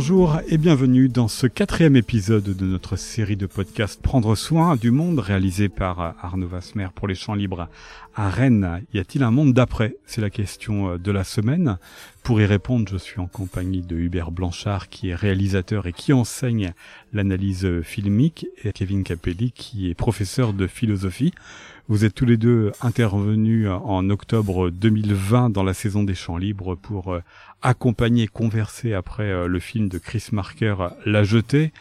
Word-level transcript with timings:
Bonjour 0.00 0.40
et 0.48 0.56
bienvenue 0.56 1.10
dans 1.10 1.28
ce 1.28 1.46
quatrième 1.46 1.94
épisode 1.94 2.56
de 2.56 2.64
notre 2.64 2.96
série 2.96 3.36
de 3.36 3.44
podcasts 3.44 4.00
Prendre 4.00 4.34
soin 4.34 4.76
du 4.76 4.90
monde 4.90 5.18
réalisé 5.18 5.68
par 5.68 6.14
Arnaud 6.22 6.48
Vasmer 6.48 6.88
pour 6.94 7.06
les 7.06 7.14
champs 7.14 7.34
libres 7.34 7.68
à 8.14 8.30
Rennes. 8.30 8.82
Y 8.94 8.98
a-t-il 9.00 9.22
un 9.22 9.30
monde 9.30 9.52
d'après? 9.52 9.98
C'est 10.06 10.22
la 10.22 10.30
question 10.30 10.96
de 10.96 11.12
la 11.12 11.22
semaine. 11.22 11.76
Pour 12.22 12.40
y 12.40 12.44
répondre, 12.44 12.86
je 12.88 12.96
suis 12.96 13.18
en 13.18 13.26
compagnie 13.26 13.80
de 13.80 13.96
Hubert 13.96 14.30
Blanchard 14.30 14.88
qui 14.88 15.08
est 15.08 15.14
réalisateur 15.14 15.86
et 15.86 15.92
qui 15.92 16.12
enseigne 16.12 16.72
l'analyse 17.12 17.80
filmique 17.82 18.46
et 18.62 18.72
Kevin 18.72 19.02
Capelli 19.02 19.52
qui 19.52 19.90
est 19.90 19.94
professeur 19.94 20.52
de 20.52 20.66
philosophie. 20.66 21.32
Vous 21.88 22.04
êtes 22.04 22.14
tous 22.14 22.26
les 22.26 22.36
deux 22.36 22.70
intervenus 22.82 23.68
en 23.68 24.10
octobre 24.10 24.70
2020 24.70 25.50
dans 25.50 25.64
la 25.64 25.74
saison 25.74 26.04
des 26.04 26.14
Champs 26.14 26.36
Libres 26.36 26.76
pour 26.76 27.12
euh, 27.12 27.22
accompagner, 27.62 28.28
converser 28.28 28.94
après 28.94 29.24
euh, 29.24 29.48
le 29.48 29.58
film 29.58 29.88
de 29.88 29.98
Chris 29.98 30.28
Marker, 30.30 30.76
La 31.04 31.24
Jetée 31.24 31.72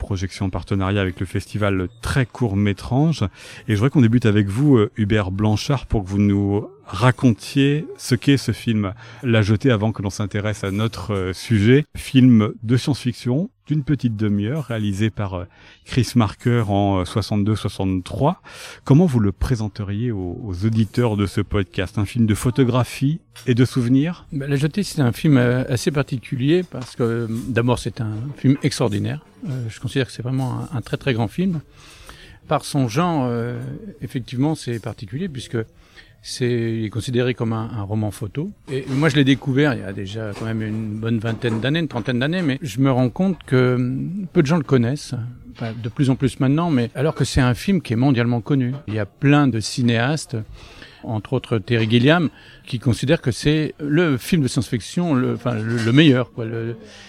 projection 0.00 0.46
en 0.46 0.50
partenariat 0.50 1.00
avec 1.00 1.20
le 1.20 1.26
festival 1.26 1.88
Très 2.02 2.26
Court 2.26 2.56
Métrange. 2.56 3.22
Et 3.68 3.72
je 3.72 3.74
voudrais 3.76 3.90
qu'on 3.90 4.00
débute 4.00 4.26
avec 4.26 4.48
vous, 4.48 4.76
euh, 4.76 4.90
Hubert 4.96 5.30
Blanchard, 5.30 5.86
pour 5.86 6.02
que 6.02 6.08
vous 6.08 6.18
nous 6.18 6.66
racontiez 6.84 7.86
ce 7.96 8.16
qu'est 8.16 8.36
ce 8.36 8.50
film 8.50 8.94
La 9.22 9.42
Jetée 9.42 9.70
avant 9.70 9.92
que 9.92 10.02
l'on 10.02 10.10
s'intéresse 10.10 10.64
à 10.64 10.72
notre 10.72 11.14
euh, 11.14 11.32
sujet. 11.32 11.84
Film 11.96 12.52
de 12.64 12.76
science-fiction 12.76 13.50
d'une 13.70 13.84
petite 13.84 14.16
demi-heure 14.16 14.64
réalisé 14.66 15.10
par 15.10 15.34
euh, 15.34 15.44
Chris 15.84 16.12
Marker 16.16 16.64
en 16.68 17.02
62-63. 17.04 18.36
Comment 18.84 19.06
vous 19.06 19.20
le 19.20 19.32
présenteriez 19.32 20.12
aux, 20.12 20.52
auditeurs 20.64 21.16
de 21.16 21.26
ce 21.26 21.40
podcast? 21.40 21.98
Un 21.98 22.04
film 22.04 22.26
de 22.26 22.34
photographie 22.34 23.20
et 23.46 23.54
de 23.54 23.64
souvenirs? 23.64 24.26
Ben, 24.32 24.50
La 24.50 24.56
Jetée, 24.56 24.82
c'est 24.82 25.00
un 25.00 25.12
film 25.12 25.36
assez 25.36 25.90
particulier 25.90 26.62
parce 26.62 26.96
que 26.96 27.28
d'abord 27.48 27.78
c'est 27.78 28.00
un 28.00 28.16
film 28.36 28.56
extraordinaire 28.62 29.24
euh, 29.48 29.68
je 29.68 29.80
considère 29.80 30.06
que 30.06 30.12
c'est 30.12 30.22
vraiment 30.22 30.66
un, 30.72 30.80
très 30.80 30.96
très 30.96 31.14
grand 31.14 31.28
film. 31.28 31.60
Par 32.48 32.64
son 32.64 32.88
genre, 32.88 33.26
euh, 33.28 33.60
effectivement, 34.02 34.54
c'est 34.54 34.80
particulier 34.80 35.28
puisque 35.28 35.58
c'est 36.22 36.88
considéré 36.92 37.34
comme 37.34 37.52
un, 37.52 37.82
roman 37.82 38.10
photo. 38.10 38.50
Et 38.70 38.84
moi, 38.88 39.08
je 39.08 39.16
l'ai 39.16 39.24
découvert 39.24 39.74
il 39.74 39.80
y 39.80 39.84
a 39.84 39.92
déjà 39.92 40.32
quand 40.38 40.44
même 40.44 40.62
une 40.62 40.98
bonne 40.98 41.18
vingtaine 41.18 41.60
d'années, 41.60 41.80
une 41.80 41.88
trentaine 41.88 42.18
d'années, 42.18 42.42
mais 42.42 42.58
je 42.62 42.80
me 42.80 42.90
rends 42.90 43.10
compte 43.10 43.38
que 43.44 43.74
hum, 43.74 44.26
peu 44.32 44.42
de 44.42 44.46
gens 44.46 44.58
le 44.58 44.64
connaissent. 44.64 45.14
de 45.60 45.88
plus 45.88 46.10
en 46.10 46.16
plus 46.16 46.40
maintenant, 46.40 46.70
mais 46.70 46.90
alors 46.94 47.14
que 47.14 47.24
c'est 47.24 47.40
un 47.40 47.54
film 47.54 47.82
qui 47.82 47.92
est 47.92 47.96
mondialement 47.96 48.40
connu. 48.40 48.74
Il 48.88 48.94
y 48.94 48.98
a 48.98 49.06
plein 49.06 49.48
de 49.48 49.60
cinéastes 49.60 50.36
entre 51.02 51.32
autres 51.32 51.58
Terry 51.58 51.88
Gilliam, 51.88 52.28
qui 52.70 52.78
considère 52.78 53.20
que 53.20 53.32
c'est 53.32 53.74
le 53.80 54.16
film 54.16 54.42
de 54.42 54.46
science-fiction 54.46 55.14
le, 55.14 55.34
enfin, 55.34 55.54
le, 55.54 55.90
meilleur. 55.90 56.30
Quoi. 56.30 56.46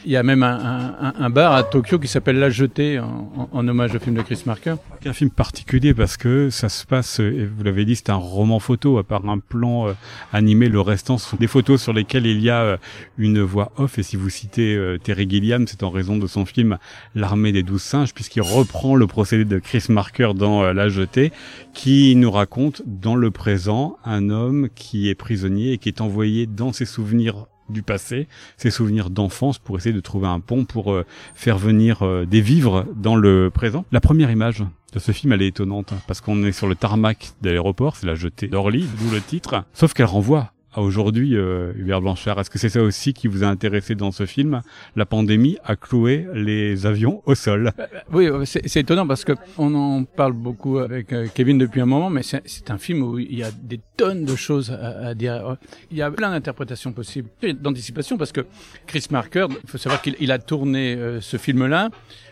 il 0.06 0.12
y 0.12 0.18
a 0.18 0.24
même 0.24 0.42
un, 0.42 0.96
un, 1.00 1.14
un, 1.20 1.30
bar 1.30 1.54
à 1.54 1.62
Tokyo 1.62 2.00
qui 2.00 2.08
s'appelle 2.08 2.40
La 2.40 2.50
Jetée 2.50 2.98
en, 2.98 3.48
en, 3.52 3.68
hommage 3.68 3.94
au 3.94 4.00
film 4.00 4.16
de 4.16 4.24
Chris 4.24 4.42
Marker. 4.48 4.74
Un 5.06 5.14
film 5.14 5.30
particulier 5.30 5.94
parce 5.94 6.18
que 6.18 6.50
ça 6.50 6.68
se 6.68 6.84
passe, 6.84 7.20
et 7.20 7.46
vous 7.46 7.64
l'avez 7.64 7.86
dit, 7.86 7.96
c'est 7.96 8.10
un 8.10 8.16
roman 8.16 8.58
photo, 8.58 8.98
à 8.98 9.04
part 9.04 9.24
un 9.30 9.38
plan 9.38 9.90
euh, 9.90 9.94
animé, 10.34 10.68
le 10.68 10.82
restant 10.82 11.20
sont 11.20 11.38
des 11.38 11.46
photos 11.46 11.80
sur 11.80 11.94
lesquelles 11.94 12.26
il 12.26 12.42
y 12.42 12.50
a 12.50 12.62
euh, 12.62 12.78
une 13.20 13.42
voix 13.42 13.72
off. 13.78 14.00
Et 14.00 14.04
si 14.04 14.16
vous 14.16 14.32
citez 14.32 14.76
euh, 14.76 14.98
Terry 14.98 15.30
Gilliam, 15.30 15.68
c'est 15.68 15.84
en 15.84 15.92
raison 15.92 16.18
de 16.18 16.26
son 16.26 16.48
film 16.48 16.80
L'armée 17.14 17.52
des 17.52 17.62
douze 17.62 17.84
singes, 17.84 18.16
puisqu'il 18.16 18.42
reprend 18.42 18.96
le 18.96 19.06
procédé 19.06 19.46
de 19.46 19.60
Chris 19.60 19.86
Marker 19.90 20.32
dans 20.36 20.74
La 20.74 20.90
Jetée, 20.90 21.32
qui 21.76 22.16
nous 22.16 22.32
raconte 22.32 22.82
dans 22.88 23.16
le 23.16 23.30
présent 23.30 23.98
un 24.04 24.32
homme 24.32 24.68
qui 24.74 25.08
est 25.08 25.14
prisonnier 25.14 25.51
et 25.60 25.78
qui 25.78 25.90
est 25.90 26.02
envoyé 26.02 26.48
dans 26.48 26.74
ses 26.74 26.86
souvenirs 26.86 27.48
du 27.70 27.84
passé, 27.84 28.28
ses 28.58 28.70
souvenirs 28.70 29.10
d'enfance 29.10 29.58
pour 29.58 29.78
essayer 29.78 29.94
de 29.94 30.02
trouver 30.02 30.28
un 30.28 30.40
pont 30.40 30.66
pour 30.66 30.92
euh, 30.92 31.06
faire 31.36 31.58
venir 31.58 32.04
euh, 32.04 32.26
des 32.26 32.42
vivres 32.42 32.86
dans 32.96 33.16
le 33.16 33.50
présent. 33.50 33.86
La 33.92 34.02
première 34.02 34.30
image 34.30 34.64
de 34.94 35.00
ce 35.00 35.12
film, 35.12 35.32
elle 35.34 35.42
est 35.42 35.48
étonnante 35.48 35.94
parce 36.08 36.22
qu'on 36.22 36.44
est 36.44 36.52
sur 36.52 36.68
le 36.68 36.76
tarmac 36.76 37.32
de 37.42 37.50
l'aéroport, 37.50 37.96
c'est 37.96 38.08
la 38.08 38.16
jetée 38.16 38.48
d'Orly, 38.48 38.86
d'où 39.00 39.10
le 39.12 39.22
titre, 39.22 39.64
sauf 39.74 39.94
qu'elle 39.94 40.06
renvoie 40.06 40.52
à 40.74 40.82
aujourd'hui, 40.82 41.36
euh, 41.36 41.74
Hubert 41.76 42.02
Blanchard 42.02 42.40
Est-ce 42.40 42.50
que 42.50 42.58
c'est 42.58 42.70
ça 42.70 42.82
aussi 42.82 43.14
qui 43.14 43.28
vous 43.28 43.44
a 43.44 43.48
intéressé 43.48 43.96
dans 43.96 44.12
ce 44.12 44.26
film? 44.26 44.62
La 44.96 45.06
pandémie 45.06 45.58
a 45.66 45.76
cloué 45.76 46.28
les 46.34 46.86
avions 46.86 47.22
au 47.26 47.36
sol. 47.36 47.72
Bah, 47.78 47.88
bah, 47.92 48.00
oui, 48.14 48.28
c'est 48.46 48.80
étonnant 48.80 49.06
parce 49.06 49.26
que 49.26 49.34
on 49.58 49.74
en 49.76 50.04
parle 50.06 50.34
beaucoup 50.34 50.78
avec 50.80 51.12
euh, 51.12 51.28
Kevin 51.34 51.58
depuis 51.58 51.82
un 51.82 51.86
moment, 51.86 52.10
mais 52.10 52.22
c'est 52.24 52.72
un 52.72 52.78
film 52.78 53.04
où 53.04 53.20
il 53.20 53.36
y 53.36 53.44
a 53.44 53.52
des 53.52 53.82
tonnes 53.98 54.24
de 54.24 54.36
choses 54.36 54.72
à, 54.72 55.14
dire. 55.14 55.58
Il 55.92 55.98
y 55.98 56.02
a 56.02 56.10
plein 56.10 56.32
d'interprétations 56.32 56.94
possibles, 56.94 57.30
d'anticipation, 57.60 58.18
parce 58.18 58.32
que 58.32 58.46
Chris 58.88 59.06
Marker, 59.12 59.48
il 59.64 59.70
faut 59.70 59.78
savoir 59.78 60.02
qu'il 60.02 60.32
a 60.32 60.40
tourné 60.40 60.96
euh, 60.96 61.20
ce 61.20 61.38
film-là 61.38 61.90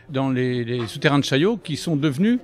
dans 0.10 0.30
les, 0.30 0.64
les 0.64 0.88
souterrains 0.88 1.20
de 1.20 1.26
Chaillot 1.26 1.58
qui 1.58 1.76
sont 1.76 1.96
devenus 1.96 2.40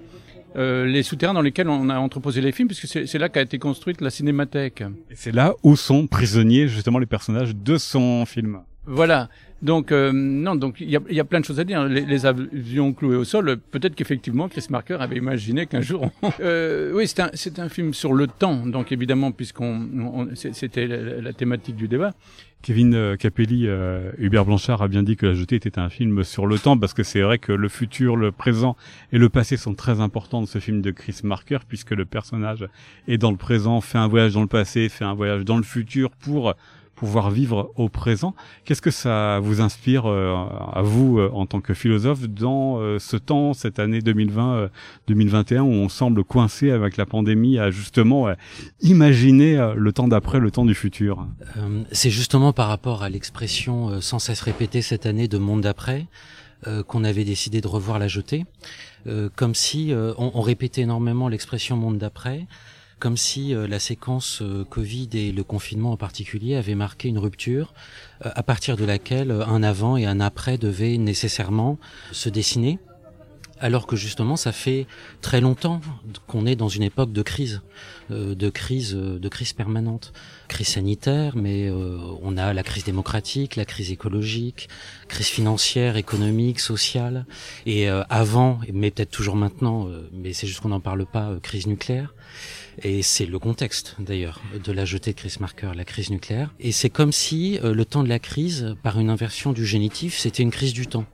euh, 0.55 0.85
les 0.85 1.03
souterrains 1.03 1.33
dans 1.33 1.41
lesquels 1.41 1.69
on 1.69 1.89
a 1.89 1.97
entreposé 1.97 2.41
les 2.41 2.51
films, 2.51 2.67
puisque 2.67 2.87
c'est 2.87 3.17
là 3.17 3.29
qu'a 3.29 3.41
été 3.41 3.59
construite 3.59 4.01
la 4.01 4.09
cinémathèque. 4.09 4.81
Et 5.09 5.15
c'est 5.15 5.33
là 5.33 5.53
où 5.63 5.75
sont 5.75 6.07
prisonniers 6.07 6.67
justement 6.67 6.99
les 6.99 7.05
personnages 7.05 7.55
de 7.55 7.77
son 7.77 8.25
film. 8.25 8.59
Voilà. 8.85 9.29
Donc 9.61 9.91
euh, 9.91 10.11
non, 10.13 10.55
donc 10.55 10.79
il 10.79 10.89
y 10.89 10.97
a, 10.97 10.99
y 11.09 11.19
a, 11.19 11.23
plein 11.23 11.39
de 11.39 11.45
choses 11.45 11.59
à 11.59 11.63
dire. 11.63 11.85
Les, 11.85 12.01
les 12.01 12.25
avions 12.25 12.93
cloués 12.93 13.15
au 13.15 13.23
sol, 13.23 13.57
peut-être 13.57 13.95
qu'effectivement 13.95 14.47
Chris 14.47 14.65
Marker 14.69 14.97
avait 14.99 15.15
imaginé 15.15 15.65
qu'un 15.65 15.81
jour. 15.81 16.11
euh, 16.39 16.91
oui, 16.93 17.07
c'est 17.07 17.21
un, 17.21 17.31
c'est 17.33 17.57
un 17.57 17.69
film 17.69 17.93
sur 17.93 18.13
le 18.13 18.27
temps, 18.27 18.65
donc 18.67 18.91
évidemment 18.91 19.31
puisqu'on, 19.31 20.29
c'était 20.35 20.87
la, 20.87 21.21
la, 21.21 21.33
thématique 21.33 21.77
du 21.77 21.87
débat. 21.87 22.11
Kevin 22.65 22.95
euh, 22.95 23.15
Capelli, 23.15 23.67
euh, 23.67 24.09
Hubert 24.17 24.43
Blanchard 24.43 24.81
a 24.81 24.87
bien 24.87 25.03
dit 25.03 25.17
que 25.17 25.27
La 25.27 25.35
Jetée 25.35 25.55
était 25.55 25.77
un 25.77 25.89
film 25.89 26.23
sur 26.23 26.47
le 26.47 26.57
temps, 26.57 26.75
parce 26.75 26.95
que 26.95 27.03
c'est 27.03 27.21
vrai 27.21 27.37
que 27.37 27.51
le 27.51 27.69
futur, 27.69 28.15
le 28.15 28.31
présent 28.31 28.75
et 29.11 29.19
le 29.19 29.29
passé 29.29 29.55
sont 29.55 29.75
très 29.75 29.99
importants 29.99 30.39
dans 30.39 30.47
ce 30.47 30.57
film 30.57 30.81
de 30.81 30.89
Chris 30.89 31.19
Marker, 31.23 31.59
puisque 31.67 31.91
le 31.91 32.05
personnage 32.05 32.67
est 33.07 33.19
dans 33.19 33.29
le 33.29 33.37
présent, 33.37 33.81
fait 33.81 33.99
un 33.99 34.07
voyage 34.07 34.33
dans 34.33 34.41
le 34.41 34.47
passé, 34.47 34.89
fait 34.89 35.05
un 35.05 35.13
voyage 35.13 35.45
dans 35.45 35.57
le 35.57 35.63
futur 35.63 36.09
pour 36.09 36.55
pouvoir 36.95 37.29
vivre 37.29 37.71
au 37.75 37.89
présent. 37.89 38.33
Qu'est-ce 38.63 38.81
que 38.81 38.91
ça 38.91 39.39
vous 39.39 39.61
inspire 39.61 40.05
euh, 40.05 40.33
à 40.73 40.81
vous 40.81 41.19
euh, 41.19 41.29
en 41.33 41.45
tant 41.45 41.61
que 41.61 41.73
philosophe 41.73 42.21
dans 42.21 42.79
euh, 42.79 42.99
ce 42.99 43.17
temps, 43.17 43.53
cette 43.53 43.79
année 43.79 43.99
2020-2021 43.99 45.59
où 45.59 45.71
on 45.71 45.89
semble 45.89 46.23
coincé 46.23 46.71
avec 46.71 46.97
la 46.97 47.05
pandémie 47.05 47.59
à 47.59 47.69
justement 47.69 48.27
imaginer 48.81 49.73
le 49.75 49.91
temps 49.91 50.07
d'après, 50.07 50.39
le 50.39 50.51
temps 50.51 50.65
du 50.65 50.73
futur? 50.75 51.27
C'est 51.91 52.09
justement 52.09 52.53
par 52.53 52.67
rapport 52.67 53.03
à 53.03 53.09
l'expression 53.09 53.99
sans 54.01 54.19
cesse 54.19 54.41
répétée 54.41 54.81
cette 54.81 55.05
année 55.05 55.27
de 55.27 55.37
monde 55.37 55.61
d'après 55.61 56.05
qu'on 56.87 57.03
avait 57.03 57.25
décidé 57.25 57.61
de 57.61 57.67
revoir 57.67 57.99
la 57.99 58.07
jetée, 58.07 58.45
comme 59.35 59.53
si 59.53 59.93
on, 59.93 60.31
on 60.33 60.41
répétait 60.41 60.81
énormément 60.81 61.27
l'expression 61.27 61.75
monde 61.75 61.97
d'après 61.97 62.47
comme 62.99 63.17
si 63.17 63.53
euh, 63.53 63.67
la 63.67 63.79
séquence 63.79 64.41
euh, 64.41 64.63
Covid 64.63 65.09
et 65.13 65.31
le 65.31 65.43
confinement 65.43 65.91
en 65.91 65.97
particulier 65.97 66.55
avait 66.55 66.75
marqué 66.75 67.09
une 67.09 67.19
rupture 67.19 67.73
euh, 68.25 68.31
à 68.35 68.43
partir 68.43 68.77
de 68.77 68.85
laquelle 68.85 69.31
un 69.31 69.63
avant 69.63 69.97
et 69.97 70.05
un 70.05 70.19
après 70.19 70.57
devaient 70.57 70.97
nécessairement 70.97 71.77
se 72.11 72.29
dessiner 72.29 72.79
alors 73.59 73.87
que 73.87 73.95
justement 73.95 74.35
ça 74.35 74.51
fait 74.51 74.85
très 75.21 75.39
longtemps 75.39 75.79
qu'on 76.27 76.45
est 76.45 76.57
dans 76.57 76.67
une 76.67 76.83
époque 76.83 77.13
de 77.13 77.21
crise, 77.21 77.61
de 78.09 78.49
crise, 78.49 78.93
de 78.93 79.29
crise 79.29 79.53
permanente, 79.53 80.11
crise 80.49 80.67
sanitaire, 80.67 81.37
mais 81.37 81.71
on 81.71 82.35
a 82.35 82.53
la 82.53 82.63
crise 82.63 82.83
démocratique, 82.83 83.55
la 83.55 83.63
crise 83.63 83.91
écologique, 83.91 84.67
crise 85.07 85.27
financière, 85.27 85.95
économique, 85.95 86.59
sociale, 86.59 87.25
et 87.65 87.87
avant, 87.87 88.59
mais 88.73 88.91
peut-être 88.91 89.11
toujours 89.11 89.37
maintenant, 89.37 89.87
mais 90.11 90.33
c'est 90.33 90.47
juste 90.47 90.59
qu'on 90.59 90.69
n'en 90.69 90.81
parle 90.81 91.05
pas, 91.05 91.31
crise 91.41 91.65
nucléaire. 91.65 92.13
Et 92.81 93.01
c'est 93.01 93.25
le 93.25 93.39
contexte 93.39 93.95
d'ailleurs 93.99 94.41
de 94.63 94.71
la 94.71 94.85
jetée 94.85 95.11
de 95.11 95.15
Chris 95.15 95.35
Marker, 95.39 95.71
la 95.75 95.85
crise 95.85 96.09
nucléaire. 96.09 96.53
Et 96.59 96.71
c'est 96.71 96.89
comme 96.89 97.11
si 97.11 97.59
euh, 97.63 97.73
le 97.73 97.85
temps 97.85 98.03
de 98.03 98.09
la 98.09 98.19
crise, 98.19 98.75
par 98.83 98.99
une 98.99 99.09
inversion 99.09 99.53
du 99.53 99.65
génitif, 99.65 100.17
c'était 100.17 100.43
une 100.43 100.51
crise 100.51 100.73
du 100.73 100.87
temps. 100.87 101.05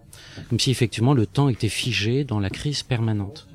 Comme 0.50 0.60
si 0.60 0.72
effectivement 0.72 1.14
le 1.14 1.26
temps 1.26 1.50
était 1.50 1.70
figé 1.70 2.24
dans 2.24 2.40
la 2.40 2.50
crise 2.50 2.84
permanente. 2.84 3.48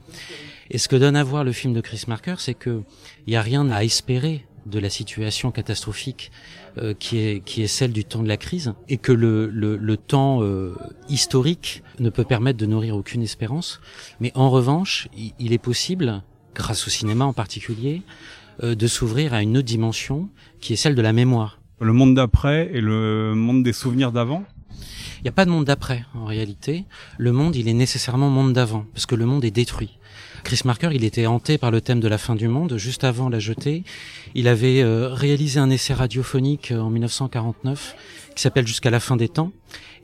Et 0.71 0.79
ce 0.79 0.89
que 0.89 0.97
donne 0.97 1.17
à 1.17 1.25
voir 1.25 1.45
le 1.45 1.53
film 1.53 1.73
de 1.73 1.81
Chris 1.81 2.05
Marker, 2.09 2.37
c'est 2.39 2.55
que 2.55 2.83
il 3.27 3.31
n'y 3.31 3.37
a 3.37 3.43
rien 3.43 3.71
à 3.71 3.85
espérer 3.85 4.45
de 4.67 4.79
la 4.79 4.91
situation 4.91 5.53
catastrophique 5.53 6.33
euh, 6.79 6.93
qui 6.93 7.19
est 7.19 7.45
qui 7.45 7.63
est 7.63 7.69
celle 7.69 7.93
du 7.93 8.05
temps 8.05 8.23
de 8.23 8.29
la 8.29 8.37
crise 8.37 8.75
et 8.89 8.97
que 8.97 9.13
le 9.13 9.47
le, 9.47 9.77
le 9.77 9.97
temps 9.97 10.43
euh, 10.43 10.75
historique 11.09 11.85
ne 12.01 12.11
peut 12.11 12.25
permettre 12.25 12.59
de 12.59 12.67
nourrir 12.67 12.97
aucune 12.97 13.23
espérance 13.23 13.81
mais 14.19 14.33
en 14.35 14.51
revanche 14.51 15.09
il 15.39 15.53
est 15.53 15.59
possible 15.59 16.23
grâce 16.57 16.87
au 16.87 16.91
cinéma 16.91 17.25
en 17.25 17.33
particulier, 17.33 18.03
euh, 18.63 18.75
de 18.75 18.87
s'ouvrir 18.87 19.35
à 19.35 19.43
une 19.43 19.59
autre 19.59 19.67
dimension 19.67 20.29
qui 20.61 20.73
est 20.73 20.77
celle 20.77 20.95
de 20.95 21.03
la 21.03 21.13
mémoire. 21.13 21.61
Le 21.81 21.93
monde 21.93 22.15
d'après 22.15 22.71
et 22.73 22.81
le 22.81 23.35
monde 23.35 23.63
des 23.63 23.75
souvenirs 23.75 24.11
d'avant? 24.11 24.45
Il 25.19 25.23
n'y 25.25 25.29
a 25.29 25.33
pas 25.33 25.45
de 25.45 25.51
monde 25.51 25.67
d'après 25.67 26.05
en 26.15 26.25
réalité. 26.25 26.85
Le 27.19 27.33
monde, 27.33 27.55
il 27.57 27.69
est 27.69 27.75
nécessairement 27.75 28.31
monde 28.31 28.53
d'avant, 28.53 28.87
parce 28.95 29.07
que 29.07 29.15
le 29.15 29.27
monde 29.27 29.45
est 29.45 29.51
détruit. 29.51 29.99
Chris 30.45 30.61
Marker, 30.65 30.91
il 30.93 31.05
était 31.05 31.27
hanté 31.27 31.59
par 31.59 31.71
le 31.71 31.81
thème 31.81 32.01
de 32.01 32.09
la 32.09 32.19
fin 32.19 32.37
du 32.37 32.49
monde 32.49 32.77
juste 32.77 33.05
avant 33.05 33.29
la 33.29 33.41
jetée. 33.41 33.83
Il 34.35 34.49
avait 34.49 34.83
euh, 34.83 35.09
réalisé 35.13 35.59
un 35.59 35.71
essai 35.71 35.93
radiophonique 35.93 36.71
euh, 36.71 36.81
en 36.81 36.89
1949 36.89 37.97
qui 38.37 38.43
s'appelle 38.43 38.67
Jusqu'à 38.67 38.91
la 38.91 39.01
fin 39.01 39.17
des 39.17 39.29
temps 39.29 39.51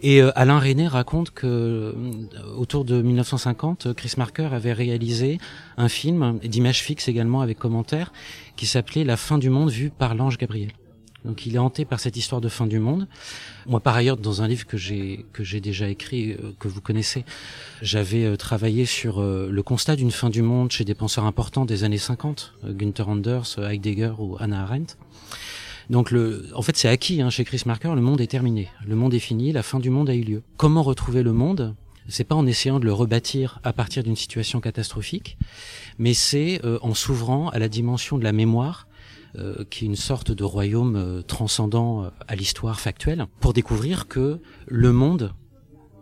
Et 0.02 0.20
Alain 0.20 0.58
René 0.58 0.88
raconte 0.88 1.30
que 1.30 1.94
autour 2.56 2.84
de 2.84 3.00
1950, 3.00 3.94
Chris 3.94 4.14
Marker 4.16 4.48
avait 4.52 4.72
réalisé 4.72 5.38
un 5.76 5.88
film 5.88 6.40
d'image 6.40 6.82
fixe 6.82 7.06
également 7.08 7.42
avec 7.42 7.58
commentaires 7.58 8.12
qui 8.56 8.66
s'appelait 8.66 9.04
La 9.04 9.16
fin 9.16 9.38
du 9.38 9.50
monde 9.50 9.70
vue 9.70 9.90
par 9.90 10.14
l'ange 10.14 10.38
Gabriel. 10.38 10.72
Donc 11.24 11.46
il 11.46 11.54
est 11.54 11.58
hanté 11.58 11.84
par 11.84 12.00
cette 12.00 12.16
histoire 12.16 12.40
de 12.40 12.48
fin 12.48 12.66
du 12.66 12.78
monde. 12.78 13.06
Moi 13.66 13.80
par 13.80 13.94
ailleurs 13.94 14.16
dans 14.16 14.42
un 14.42 14.48
livre 14.48 14.66
que 14.66 14.76
j'ai 14.76 15.24
que 15.32 15.44
j'ai 15.44 15.60
déjà 15.60 15.88
écrit 15.88 16.32
euh, 16.32 16.52
que 16.58 16.68
vous 16.68 16.80
connaissez, 16.80 17.24
j'avais 17.80 18.24
euh, 18.24 18.36
travaillé 18.36 18.86
sur 18.86 19.20
euh, 19.20 19.48
le 19.50 19.62
constat 19.62 19.96
d'une 19.96 20.10
fin 20.10 20.30
du 20.30 20.42
monde 20.42 20.72
chez 20.72 20.84
des 20.84 20.94
penseurs 20.94 21.24
importants 21.24 21.64
des 21.64 21.84
années 21.84 21.98
50, 21.98 22.54
Günther 22.64 23.08
Anders, 23.08 23.58
Heidegger 23.58 24.14
ou 24.18 24.36
Hannah 24.40 24.62
Arendt. 24.62 24.96
Donc 25.90 26.10
le 26.10 26.46
en 26.54 26.62
fait 26.62 26.76
c'est 26.76 26.88
acquis 26.88 27.22
hein, 27.22 27.30
chez 27.30 27.44
Chris 27.44 27.62
Marker, 27.66 27.94
le 27.94 28.00
monde 28.00 28.20
est 28.20 28.26
terminé, 28.26 28.68
le 28.86 28.96
monde 28.96 29.14
est 29.14 29.18
fini, 29.18 29.52
la 29.52 29.62
fin 29.62 29.78
du 29.78 29.90
monde 29.90 30.10
a 30.10 30.14
eu 30.14 30.22
lieu. 30.22 30.42
Comment 30.56 30.82
retrouver 30.82 31.22
le 31.22 31.32
monde? 31.32 31.74
C'est 32.08 32.24
pas 32.24 32.34
en 32.34 32.46
essayant 32.46 32.80
de 32.80 32.84
le 32.84 32.92
rebâtir 32.92 33.60
à 33.62 33.72
partir 33.72 34.02
d'une 34.02 34.16
situation 34.16 34.60
catastrophique, 34.60 35.38
mais 35.98 36.14
c'est 36.14 36.60
en 36.82 36.94
s'ouvrant 36.94 37.48
à 37.50 37.60
la 37.60 37.68
dimension 37.68 38.18
de 38.18 38.24
la 38.24 38.32
mémoire 38.32 38.88
euh, 39.38 39.64
qui 39.70 39.84
est 39.84 39.86
une 39.86 39.96
sorte 39.96 40.30
de 40.30 40.44
royaume 40.44 40.94
euh, 40.94 41.22
transcendant 41.22 42.02
euh, 42.02 42.08
à 42.28 42.36
l'histoire 42.36 42.78
factuelle, 42.80 43.24
pour 43.40 43.54
découvrir 43.54 44.06
que 44.06 44.40
le 44.66 44.92
monde 44.92 45.32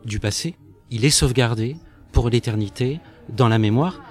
du 0.04 0.18
passé, 0.18 0.56
il 0.90 1.04
est 1.04 1.10
sauvegardé 1.10 1.76
pour 2.10 2.28
l'éternité 2.28 2.98
dans 3.28 3.46
la 3.46 3.60
mémoire, 3.60 4.02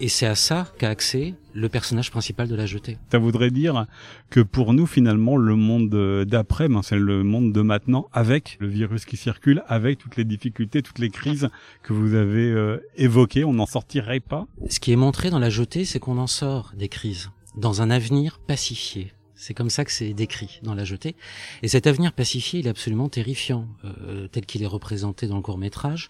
et 0.00 0.08
c'est 0.08 0.26
à 0.26 0.34
ça 0.34 0.72
qu'a 0.78 0.88
accès 0.88 1.34
le 1.54 1.68
personnage 1.68 2.10
principal 2.10 2.48
de 2.48 2.54
la 2.54 2.66
jetée. 2.66 2.98
Ça 3.10 3.18
voudrait 3.18 3.50
dire 3.50 3.86
que 4.30 4.40
pour 4.40 4.74
nous, 4.74 4.86
finalement, 4.86 5.36
le 5.36 5.56
monde 5.56 6.24
d'après, 6.24 6.68
ben, 6.68 6.82
c'est 6.82 6.98
le 6.98 7.22
monde 7.22 7.52
de 7.52 7.62
maintenant, 7.62 8.08
avec 8.12 8.56
le 8.60 8.68
virus 8.68 9.04
qui 9.04 9.16
circule, 9.16 9.62
avec 9.66 9.98
toutes 9.98 10.16
les 10.16 10.24
difficultés, 10.24 10.82
toutes 10.82 10.98
les 10.98 11.10
crises 11.10 11.48
que 11.82 11.92
vous 11.92 12.14
avez 12.14 12.76
évoquées, 12.96 13.44
on 13.44 13.54
n'en 13.54 13.66
sortirait 13.66 14.20
pas. 14.20 14.46
Ce 14.68 14.80
qui 14.80 14.92
est 14.92 14.96
montré 14.96 15.30
dans 15.30 15.38
la 15.38 15.50
jetée, 15.50 15.84
c'est 15.84 15.98
qu'on 15.98 16.18
en 16.18 16.26
sort 16.26 16.72
des 16.76 16.88
crises 16.88 17.30
dans 17.56 17.80
un 17.80 17.90
avenir 17.90 18.38
pacifié. 18.46 19.12
C'est 19.36 19.52
comme 19.52 19.68
ça 19.68 19.84
que 19.84 19.92
c'est 19.92 20.14
décrit 20.14 20.60
dans 20.62 20.74
la 20.74 20.84
jetée. 20.84 21.14
Et 21.62 21.68
cet 21.68 21.86
avenir 21.86 22.12
pacifié, 22.12 22.60
il 22.60 22.66
est 22.66 22.70
absolument 22.70 23.10
terrifiant, 23.10 23.68
euh, 23.84 24.28
tel 24.28 24.46
qu'il 24.46 24.62
est 24.62 24.66
représenté 24.66 25.26
dans 25.26 25.36
le 25.36 25.42
court 25.42 25.58
métrage. 25.58 26.08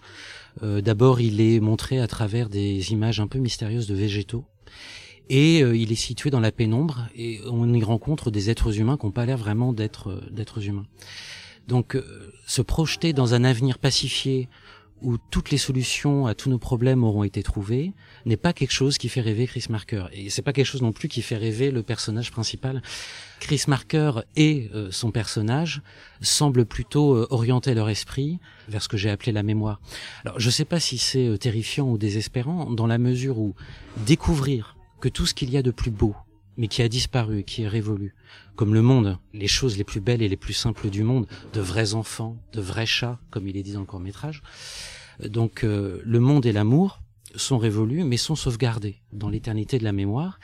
Euh, 0.63 0.79
D'abord, 0.81 1.19
il 1.19 1.41
est 1.41 1.59
montré 1.59 1.99
à 1.99 2.07
travers 2.07 2.47
des 2.47 2.93
images 2.93 3.19
un 3.19 3.27
peu 3.27 3.39
mystérieuses 3.39 3.87
de 3.87 3.95
végétaux. 3.95 4.45
Et 5.29 5.61
euh, 5.61 5.75
il 5.75 5.91
est 5.91 5.95
situé 5.95 6.29
dans 6.29 6.39
la 6.39 6.53
pénombre, 6.53 7.09
et 7.17 7.41
on 7.45 7.73
y 7.73 7.83
rencontre 7.83 8.31
des 8.31 8.49
êtres 8.49 8.79
humains 8.79 8.95
qui 8.95 9.05
n'ont 9.05 9.11
pas 9.11 9.25
l'air 9.25 9.37
vraiment 9.37 9.73
d'être 9.73 10.23
d'êtres 10.31 10.65
humains. 10.65 10.85
Donc, 11.67 11.97
se 12.45 12.61
projeter 12.61 13.11
dans 13.11 13.33
un 13.33 13.43
avenir 13.43 13.77
pacifié 13.77 14.47
où 15.01 15.17
toutes 15.17 15.51
les 15.51 15.57
solutions 15.57 16.27
à 16.27 16.33
tous 16.33 16.49
nos 16.49 16.57
problèmes 16.57 17.03
auront 17.03 17.23
été 17.23 17.43
trouvées 17.43 17.93
n'est 18.25 18.37
pas 18.37 18.53
quelque 18.53 18.71
chose 18.71 18.97
qui 18.97 19.09
fait 19.09 19.21
rêver 19.21 19.47
Chris 19.47 19.65
Marker 19.69 20.05
et 20.11 20.29
c'est 20.29 20.41
pas 20.41 20.53
quelque 20.53 20.65
chose 20.65 20.81
non 20.81 20.91
plus 20.91 21.07
qui 21.07 21.21
fait 21.21 21.37
rêver 21.37 21.71
le 21.71 21.83
personnage 21.83 22.31
principal. 22.31 22.81
Chris 23.39 23.63
Marker 23.67 24.21
et 24.35 24.69
euh, 24.73 24.89
son 24.91 25.11
personnage 25.11 25.81
semblent 26.21 26.65
plutôt 26.65 27.15
euh, 27.15 27.27
orienter 27.29 27.73
leur 27.73 27.89
esprit 27.89 28.39
vers 28.67 28.81
ce 28.81 28.87
que 28.87 28.97
j'ai 28.97 29.09
appelé 29.09 29.31
la 29.31 29.43
mémoire. 29.43 29.79
Alors 30.25 30.39
je 30.39 30.49
sais 30.49 30.65
pas 30.65 30.79
si 30.79 30.97
c'est 30.97 31.27
euh, 31.27 31.37
terrifiant 31.37 31.89
ou 31.89 31.97
désespérant 31.97 32.71
dans 32.71 32.87
la 32.87 32.97
mesure 32.97 33.37
où 33.39 33.55
découvrir 34.05 34.75
que 34.99 35.09
tout 35.09 35.25
ce 35.25 35.33
qu'il 35.33 35.51
y 35.51 35.57
a 35.57 35.61
de 35.61 35.71
plus 35.71 35.91
beau 35.91 36.15
mais 36.57 36.67
qui 36.67 36.81
a 36.81 36.89
disparu, 36.89 37.43
qui 37.43 37.63
est 37.63 37.67
révolu, 37.67 38.15
comme 38.55 38.73
le 38.73 38.81
monde, 38.81 39.17
les 39.33 39.47
choses 39.47 39.77
les 39.77 39.83
plus 39.83 40.01
belles 40.01 40.21
et 40.21 40.27
les 40.27 40.37
plus 40.37 40.53
simples 40.53 40.89
du 40.89 41.03
monde, 41.03 41.27
de 41.53 41.61
vrais 41.61 41.93
enfants, 41.93 42.37
de 42.53 42.61
vrais 42.61 42.85
chats, 42.85 43.19
comme 43.29 43.47
il 43.47 43.55
est 43.57 43.63
dit 43.63 43.73
dans 43.73 43.81
le 43.81 43.85
court 43.85 43.99
métrage. 43.99 44.41
Donc 45.23 45.63
le 45.63 46.19
monde 46.19 46.45
et 46.45 46.51
l'amour, 46.51 46.99
sont 47.35 47.57
révolus, 47.57 48.03
mais 48.03 48.17
sont 48.17 48.35
sauvegardés 48.35 49.01
dans 49.13 49.29
l'éternité 49.29 49.77
de 49.77 49.83
la 49.83 49.91
mémoire, 49.91 50.39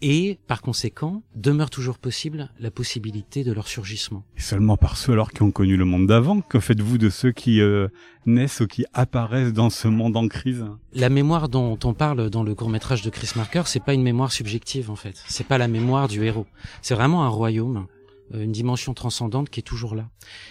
et 0.00 0.38
par 0.46 0.62
conséquent 0.62 1.22
demeure 1.34 1.70
toujours 1.70 1.98
possible 1.98 2.50
la 2.58 2.70
possibilité 2.70 3.44
de 3.44 3.52
leur 3.52 3.68
surgissement. 3.68 4.24
Et 4.36 4.40
seulement 4.40 4.76
par 4.76 4.96
ceux 4.96 5.12
alors 5.12 5.30
qui 5.30 5.42
ont 5.42 5.50
connu 5.50 5.76
le 5.76 5.84
monde 5.84 6.06
d'avant, 6.06 6.40
que 6.40 6.60
faites-vous 6.60 6.98
de 6.98 7.10
ceux 7.10 7.32
qui 7.32 7.60
euh, 7.60 7.88
naissent 8.26 8.60
ou 8.60 8.66
qui 8.66 8.84
apparaissent 8.92 9.52
dans 9.52 9.70
ce 9.70 9.88
monde 9.88 10.16
en 10.16 10.28
crise? 10.28 10.64
La 10.94 11.08
mémoire 11.08 11.48
dont 11.48 11.78
on 11.84 11.94
parle 11.94 12.30
dans 12.30 12.42
le 12.42 12.54
court 12.54 12.70
métrage 12.70 13.02
de 13.02 13.10
Chris 13.10 13.30
Marker, 13.36 13.62
c'est 13.66 13.84
pas 13.84 13.94
une 13.94 14.02
mémoire 14.02 14.32
subjective 14.32 14.90
en 14.90 14.96
fait, 14.96 15.22
c'est 15.26 15.46
pas 15.46 15.58
la 15.58 15.68
mémoire 15.68 16.08
du 16.08 16.24
héros, 16.24 16.46
c'est 16.80 16.94
vraiment 16.94 17.24
un 17.24 17.28
royaume 17.28 17.86
une 18.34 18.52
dimension 18.52 18.94
transcendante 18.94 19.50
qui 19.50 19.60
est 19.60 19.64
toujours 19.64 19.94
là. 19.94 20.08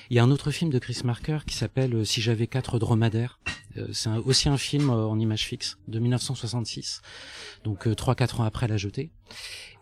Il 0.10 0.16
y 0.16 0.20
a 0.20 0.24
un 0.24 0.32
autre 0.32 0.52
film 0.52 0.70
de 0.70 0.80
Chris 0.80 1.00
Marker 1.04 1.40
qui 1.46 1.56
s'appelle 1.56 1.96
euh, 1.96 2.06
Si 2.06 2.22
j'avais 2.22 2.48
quatre 2.48 2.80
dromadaires. 2.80 3.40
Euh, 3.78 3.88
c'est 3.94 4.10
aussi 4.26 4.50
un 4.50 4.58
film 4.58 4.90
en 4.90 5.18
image 5.18 5.46
fixe 5.46 5.78
de 5.88 6.00
1966, 6.00 7.02
donc 7.64 7.94
trois 7.96 8.16
quatre 8.16 8.42
ans 8.42 8.44
après 8.44 8.68
La 8.68 8.78
Jetée. 8.78 9.12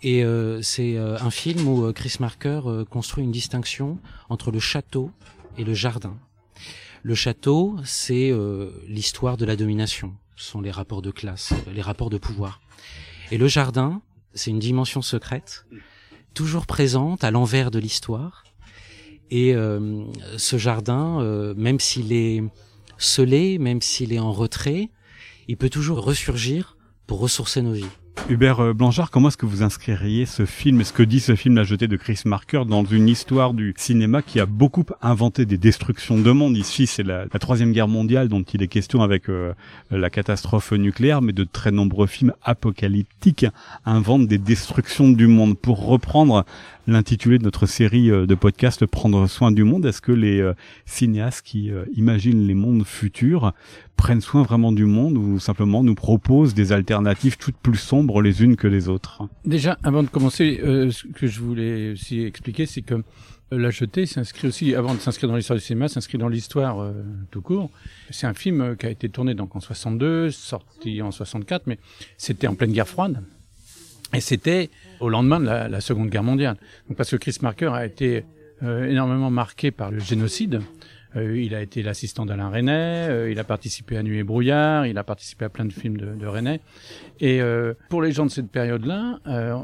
Et 0.01 0.24
c'est 0.62 0.98
un 0.98 1.30
film 1.30 1.68
où 1.68 1.92
Chris 1.92 2.16
Marker 2.22 2.62
construit 2.90 3.24
une 3.25 3.31
distinction 3.31 4.00
entre 4.30 4.50
le 4.50 4.60
château 4.60 5.12
et 5.57 5.66
le 5.66 5.74
jardin. 5.74 6.18
Le 7.04 7.16
château, 7.16 7.75
c'est 7.84 8.31
l'histoire 8.88 9.36
de 9.36 9.44
la 9.44 9.57
domination, 9.57 10.16
ce 10.38 10.51
sont 10.51 10.62
les 10.62 10.72
rapports 10.72 11.01
de 11.01 11.12
classe, 11.12 11.51
les 11.74 11.81
rapports 11.81 12.10
de 12.10 12.18
pouvoir. 12.18 12.62
Et 13.31 13.38
le 13.38 13.48
jardin, 13.48 14.01
c'est 14.34 14.51
une 14.51 14.60
dimension 14.60 15.01
secrète 15.01 15.66
toujours 16.34 16.66
présente 16.66 17.24
à 17.24 17.31
l'envers 17.31 17.72
de 17.72 17.80
l'histoire. 17.80 18.44
Et 19.31 19.54
euh, 19.54 20.06
ce 20.38 20.58
jardin, 20.58 21.22
euh, 21.22 21.54
même 21.56 21.80
s'il 21.80 22.14
est 22.14 22.44
scellé, 22.98 23.58
même 23.60 23.81
s'il 23.81 24.14
est 24.14 24.20
en 24.20 24.31
retrait, 24.31 24.90
il 25.48 25.58
peut 25.58 25.70
toujours 25.70 26.04
ressurgir 26.04 26.78
pour 27.08 27.20
ressourcer 27.20 27.62
nos 27.62 27.74
vies. 27.74 27.86
Hubert 28.27 28.60
euh, 28.60 28.74
Blanchard, 28.74 29.12
comment 29.12 29.30
est-ce 29.30 29.38
que 29.38 29.45
vous 29.45 29.63
inscririez 29.63 30.25
ce 30.25 30.45
film, 30.45 30.83
ce 30.83 30.92
que 30.94 31.04
dit 31.04 31.19
ce 31.19 31.36
film 31.36 31.56
La 31.56 31.63
Jetée 31.63 31.88
de 31.88 31.95
Chris 31.95 32.21
Marker 32.25 32.63
dans 32.68 32.83
une 32.83 33.07
histoire 33.07 33.54
du 33.54 33.74
cinéma 33.77 34.21
qui 34.21 34.39
a 34.39 34.45
beaucoup 34.45 34.86
inventé 35.01 35.45
des 35.45 35.57
destructions 35.57 36.18
de 36.18 36.31
monde? 36.31 36.57
Ici, 36.57 36.88
c'est 36.88 37.04
la, 37.04 37.27
troisième 37.39 37.71
guerre 37.71 37.88
mondiale 37.88 38.27
dont 38.27 38.42
il 38.42 38.62
est 38.62 38.68
question 38.68 39.01
avec 39.01 39.30
euh, 39.30 39.54
la 39.92 40.10
catastrophe 40.10 40.71
nucléaire, 40.74 41.21
mais 41.21 41.33
de 41.33 41.44
très 41.44 41.71
nombreux 41.71 42.07
films 42.07 42.33
apocalyptiques 42.44 43.46
inventent 43.86 44.27
des 44.27 44.38
destructions 44.38 45.10
du 45.10 45.27
monde. 45.27 45.58
Pour 45.58 45.86
reprendre 45.86 46.46
l'intitulé 46.89 47.38
de 47.38 47.43
notre 47.43 47.65
série 47.65 48.12
euh, 48.12 48.25
de 48.25 48.36
podcasts 48.36 48.86
Prendre 48.86 49.27
soin 49.27 49.51
du 49.51 49.63
monde, 49.63 49.86
est-ce 49.86 50.01
que 50.01 50.12
les 50.12 50.51
cinéastes 50.86 51.46
qui 51.46 51.72
imaginent 51.96 52.46
les 52.48 52.53
mondes 52.53 52.86
futurs 52.86 53.53
prennent 54.00 54.22
soin 54.22 54.43
vraiment 54.43 54.72
du 54.72 54.86
monde 54.86 55.17
ou 55.17 55.39
simplement 55.39 55.84
nous 55.84 55.93
proposent 55.93 56.53
des 56.53 56.72
alternatives 56.72 57.38
toutes 57.38 57.58
plus 57.58 57.77
sombres 57.77 58.22
les 58.22 58.41
unes 58.43 58.55
que 58.55 58.67
les 58.67 58.88
autres? 58.88 59.24
Déjà, 59.43 59.77
avant 59.84 60.03
de 60.03 60.08
commencer, 60.08 60.62
euh, 60.63 60.89
ce 60.89 61.05
que 61.08 61.27
je 61.27 61.41
voulais 61.41 61.91
aussi 61.91 62.22
expliquer, 62.22 62.65
c'est 62.65 62.81
que 62.81 62.93
euh, 62.93 63.01
La 63.51 63.72
Jetée 63.72 64.05
s'inscrit 64.05 64.48
aussi, 64.48 64.74
avant 64.74 64.93
de 64.93 65.00
s'inscrire 65.00 65.29
dans 65.29 65.36
l'histoire 65.36 65.60
du 65.60 65.65
cinéma, 65.65 65.89
s'inscrit 65.89 66.17
dans 66.17 66.29
l'histoire 66.29 66.79
euh, 66.79 66.93
tout 67.29 67.41
court. 67.41 67.72
C'est 68.10 68.25
un 68.25 68.34
film 68.34 68.77
qui 68.77 68.86
a 68.86 68.89
été 68.89 69.10
tourné 69.10 69.34
donc 69.34 69.53
en 69.58 69.60
62, 69.60 70.31
sorti 70.31 71.01
en 71.01 71.12
64, 71.12 71.67
mais 71.67 71.77
c'était 72.17 72.48
en 72.48 72.55
pleine 72.55 72.72
guerre 72.72 72.88
froide. 72.88 73.22
Et 74.13 74.22
c'était 74.22 74.70
au 75.00 75.10
lendemain 75.10 75.39
de 75.39 75.46
la, 75.46 75.82
Seconde 75.82 76.10
Guerre 76.10 76.24
mondiale. 76.24 76.58
Donc 76.88 76.98
parce 76.98 77.12
que 77.12 77.16
Chris 77.16 77.38
Marker 77.42 77.72
a 77.74 77.86
été 77.86 78.25
énormément 78.62 79.30
marqué 79.30 79.72
par 79.72 79.89
le 79.89 80.00
génocide 80.00 80.62
euh, 81.16 81.39
il 81.39 81.56
a 81.56 81.62
été 81.62 81.82
l'assistant 81.82 82.25
d'Alain 82.25 82.50
Resnais, 82.50 83.08
euh, 83.10 83.32
il 83.32 83.39
a 83.39 83.44
participé 83.44 83.98
à 83.98 84.04
Nuit 84.04 84.20
et 84.20 84.24
Brouillard, 84.24 84.86
il 84.86 84.98
a 84.98 85.04
participé 85.04 85.46
à 85.46 85.50
plein 85.50 85.66
de 85.66 85.74
films 85.74 85.98
de, 85.98 86.06
de. 86.06 86.60
Et 87.20 87.42
euh, 87.42 87.74
pour 87.89 88.04
les 88.04 88.12
gens 88.12 88.25
de 88.25 88.32
cette 88.32 88.51
période-là, 88.51 89.20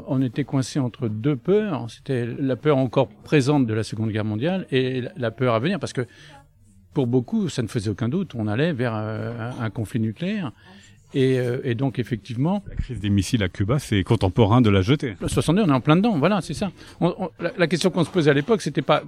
on 0.08 0.20
était 0.22 0.42
coincé 0.42 0.80
entre 0.80 1.08
deux 1.08 1.36
peurs. 1.36 1.88
C'était 1.88 2.26
la 2.26 2.56
peur 2.56 2.78
encore 2.78 3.08
présente 3.08 3.66
de 3.66 3.74
la 3.74 3.84
Seconde 3.84 4.10
Guerre 4.10 4.24
mondiale 4.24 4.66
et 4.72 5.04
la 5.16 5.30
peur 5.30 5.54
à 5.54 5.60
venir, 5.60 5.78
parce 5.78 5.92
que 5.92 6.06
pour 6.92 7.06
beaucoup, 7.06 7.48
ça 7.48 7.62
ne 7.62 7.68
faisait 7.68 7.90
aucun 7.90 8.08
doute, 8.08 8.34
on 8.34 8.48
allait 8.48 8.72
vers 8.72 8.94
un 8.94 9.70
conflit 9.70 10.00
nucléaire. 10.00 10.52
Et, 11.14 11.38
et, 11.64 11.74
donc 11.74 11.98
effectivement, 11.98 12.62
la 12.68 12.74
crise 12.74 13.00
des 13.00 13.10
missiles 13.10 13.42
à 13.42 13.48
Cuba, 13.48 13.78
c'est 13.78 14.02
contemporain 14.02 14.60
de 14.60 14.70
la 14.70 14.82
jetée. 14.82 15.14
62, 15.26 15.62
on 15.62 15.68
est 15.68 15.72
en 15.72 15.80
plein 15.80 15.96
dedans. 15.96 16.18
Voilà, 16.18 16.40
c'est 16.40 16.52
ça. 16.52 16.72
On, 17.00 17.30
la, 17.40 17.52
la, 17.56 17.66
question 17.68 17.90
qu'on 17.90 18.04
se 18.04 18.10
posait 18.10 18.30
à 18.30 18.34
l'époque, 18.34 18.60
c'était 18.60 18.82
pas 18.82 19.02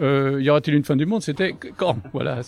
euh, 0.00 0.38
y 0.42 0.50
aura-t-il 0.50 0.76
une 0.76 0.84
fin 0.84 0.96
du 0.96 1.06
monde 1.06 1.22
C'était 1.22 1.54
quand 1.76 1.96
Voilà. 2.12 2.40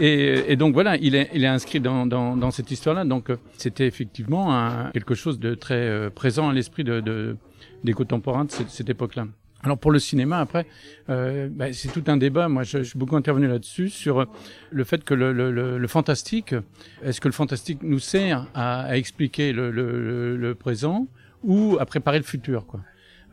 Et, 0.00 0.52
et, 0.52 0.56
donc 0.56 0.74
voilà, 0.74 0.96
il 0.96 1.14
est, 1.14 1.30
il 1.34 1.44
est 1.44 1.48
inscrit 1.48 1.80
dans, 1.80 2.06
dans, 2.06 2.36
dans 2.36 2.50
cette 2.50 2.70
histoire-là. 2.70 3.04
Donc 3.04 3.30
euh, 3.30 3.36
c'était 3.56 3.86
effectivement 3.86 4.54
un, 4.54 4.90
quelque 4.92 5.14
chose 5.14 5.38
de 5.38 5.54
très 5.54 5.74
euh, 5.74 6.10
présent 6.10 6.48
à 6.48 6.52
l'esprit 6.52 6.84
de, 6.84 7.00
de, 7.00 7.36
des 7.82 7.92
contemporains 7.92 8.44
de 8.44 8.50
cette, 8.50 8.70
cette 8.70 8.88
époque-là. 8.88 9.26
Alors 9.64 9.78
pour 9.78 9.92
le 9.92 9.98
cinéma, 9.98 10.40
après, 10.40 10.66
euh, 11.08 11.48
bah, 11.50 11.72
c'est 11.72 11.88
tout 11.88 12.04
un 12.08 12.18
débat. 12.18 12.48
Moi, 12.48 12.64
je, 12.64 12.78
je 12.78 12.82
suis 12.84 12.98
beaucoup 12.98 13.16
intervenu 13.16 13.48
là-dessus 13.48 13.88
sur 13.88 14.26
le 14.70 14.84
fait 14.84 15.02
que 15.04 15.14
le, 15.14 15.32
le, 15.32 15.78
le, 15.78 15.88
fantastique, 15.88 16.54
est-ce 17.02 17.18
que 17.18 17.28
le 17.28 17.32
fantastique 17.32 17.82
nous 17.82 17.98
sert 17.98 18.46
à, 18.54 18.82
à 18.82 18.96
expliquer 18.96 19.52
le, 19.52 19.70
le, 19.70 20.54
présent 20.54 21.08
ou 21.42 21.78
à 21.80 21.86
préparer 21.86 22.18
le 22.18 22.24
futur, 22.24 22.66
quoi? 22.66 22.80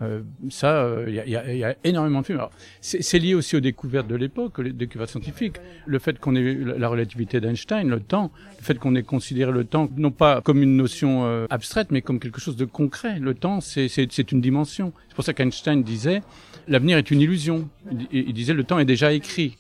Euh, 0.02 0.22
ça, 0.50 0.88
il 1.08 1.14
y, 1.14 1.20
a, 1.20 1.54
y, 1.54 1.64
a, 1.64 1.76
énormément 1.84 2.22
de 2.22 2.26
films. 2.26 2.42
C'est 2.82 3.20
lié 3.20 3.36
aussi 3.36 3.56
aux 3.56 3.60
découvertes 3.60 4.08
de 4.08 4.16
l'époque, 4.16 4.60
aux 4.60 4.64
découvertes 4.64 5.12
scientifiques. 5.12 5.58
Le 5.86 6.00
fait 6.00 6.20
qu'on 6.20 6.36
ait 6.36 6.56
la 6.78 6.88
relativité 6.88 7.40
d'Einstein, 7.40 7.90
le 7.90 8.00
temps, 8.00 8.32
le 8.60 8.64
fait 8.64 8.80
qu'on 8.80 8.96
ait 8.96 9.04
considéré 9.04 9.52
le 9.52 9.64
temps 9.64 9.90
non 9.98 10.12
pas 10.12 10.42
comme 10.42 10.64
une 10.64 10.76
notion 10.76 11.46
abstraite, 11.50 11.88
mais 11.92 12.02
comme 12.02 12.20
quelque 12.20 12.40
chose 12.40 12.56
de 12.56 12.66
concret. 12.66 13.20
Le 13.20 13.34
temps, 13.34 13.62
c'est 13.62 14.32
une 14.32 14.42
dimension. 14.42 14.94
C'est 15.10 15.16
pour 15.16 15.24
ça 15.24 15.34
qu'Einstein 15.34 15.84
disait 15.84 16.22
l'avenir 16.68 16.98
est 16.98 17.12
une 17.12 17.22
illusion. 17.22 17.70
Il, 17.92 18.08
il, 18.12 18.34
disait 18.34 18.54
le 18.54 18.64
temps 18.64 18.80
est 18.80 18.86
déjà 18.86 19.14
écrit. 19.14 19.58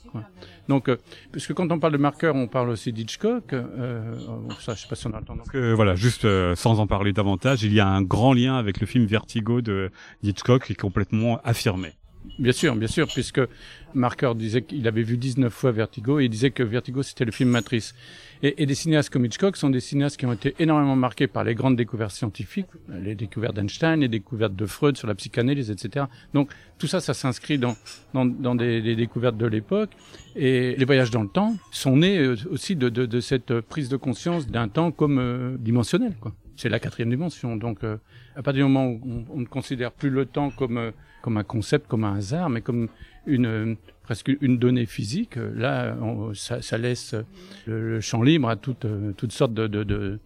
Donc, 0.68 0.90
euh, 0.90 0.98
puisque 1.32 1.54
quand 1.54 1.72
on 1.72 1.80
parle 1.80 1.94
de 1.94 1.98
marqueur, 1.98 2.36
on 2.36 2.48
parle 2.48 2.70
aussi 2.70 2.94
d'Hitchcock. 2.94 3.54
Euh, 3.54 4.16
ça, 4.60 4.74
je 4.74 4.82
sais 4.82 4.88
pas 4.88 4.96
si 4.96 5.08
on 5.08 5.14
a 5.14 5.20
le 5.20 5.26
temps. 5.26 5.38
Que, 5.52 5.74
voilà, 5.74 5.96
juste 5.96 6.26
euh, 6.26 6.56
sans 6.56 6.80
en 6.80 6.88
parler 6.88 7.14
davantage, 7.14 7.64
il 7.64 7.74
y 7.74 7.80
a 7.80 7.88
un 7.88 8.02
grand 8.02 8.34
lien 8.34 8.56
avec 8.56 8.80
le 8.80 8.88
film 8.88 9.06
Vertigo 9.06 9.62
de 9.62 9.92
d'Hitchcock 10.24 10.66
qui 10.66 10.74
est 10.74 10.76
complètement 10.76 11.40
affirmé. 11.44 11.94
Bien 12.38 12.52
sûr, 12.52 12.76
bien 12.76 12.88
sûr, 12.88 13.08
puisque 13.08 13.42
Marker 13.94 14.34
disait 14.36 14.62
qu'il 14.62 14.88
avait 14.88 15.04
vu 15.04 15.18
19 15.18 15.52
fois 15.52 15.72
Vertigo 15.72 16.20
et 16.20 16.26
il 16.26 16.30
disait 16.30 16.52
que 16.52 16.64
Vertigo 16.64 17.04
c'était 17.04 17.26
le 17.26 17.32
film 17.32 17.50
Matrice. 17.50 17.94
Et, 18.44 18.66
des 18.66 18.76
cinéastes 18.76 19.12
comme 19.12 19.26
Hitchcock 19.26 19.56
sont 19.58 19.70
des 19.70 19.80
cinéastes 19.80 20.18
qui 20.18 20.26
ont 20.26 20.34
été 20.34 20.56
énormément 20.58 20.96
marqués 20.96 21.28
par 21.28 21.44
les 21.44 21.54
grandes 21.54 21.76
découvertes 21.76 22.14
scientifiques, 22.16 22.68
les 22.90 23.14
découvertes 23.14 23.56
d'Einstein, 23.56 24.00
les 24.00 24.08
découvertes 24.08 24.56
de 24.56 24.66
Freud 24.66 24.98
sur 24.98 25.08
la 25.08 25.14
psychanalyse, 25.14 25.70
etc. 25.70 26.06
Donc 26.34 26.50
tout 26.80 26.88
ça, 26.88 27.00
ça 27.00 27.14
s'inscrit 27.14 27.60
dans, 27.60 27.76
dans, 28.14 28.26
dans 28.26 28.56
des, 28.56 28.82
des, 28.82 28.96
découvertes 28.96 29.38
de 29.38 29.46
l'époque. 29.46 29.92
Et 30.36 30.76
les 30.76 30.86
voyages 30.86 31.12
dans 31.12 31.22
le 31.22 31.30
temps 31.30 31.56
sont 31.72 31.98
nés 31.98 32.18
euh, 32.18 32.36
aussi 32.50 32.76
de, 32.76 32.90
de, 32.90 33.06
de 33.06 33.20
cette 33.20 33.62
prise 33.62 33.90
de 33.90 33.98
conscience 33.98 34.48
d'un 34.48 34.68
temps 34.68 34.92
comme 34.92 35.20
euh, 35.20 35.56
dimensionnel. 35.60 36.14
C'est 36.56 36.70
la 36.70 36.80
quatrième 36.80 37.10
dimension. 37.10 37.56
Donc 37.58 37.84
euh, 37.84 37.98
à 38.36 38.42
partir 38.42 38.66
du 38.66 38.72
moment 38.72 38.88
où 38.88 39.02
on, 39.06 39.26
on, 39.36 39.40
ne 39.42 39.46
considère 39.46 39.92
plus 39.92 40.10
le 40.10 40.26
temps 40.26 40.50
comme, 40.50 40.92
comme 41.22 41.38
un 41.38 41.44
concept, 41.44 41.88
comme 41.88 42.04
un 42.04 42.16
hasard, 42.16 42.50
mais 42.50 42.62
comme 42.62 42.90
une 43.26 43.78
presque 44.04 44.32
une 44.42 44.58
donnée 44.58 44.86
physique. 44.86 45.38
Là, 45.56 45.96
ça, 46.34 46.62
ça, 46.62 46.78
laisse 46.78 47.16
le, 47.66 48.02
champ 48.02 48.24
libre 48.24 48.50
à 48.50 48.56
toutes, 48.56 48.86
toutes 49.18 49.32
sortes 49.32 49.54
de, 49.54 49.68
de, 49.68 50.20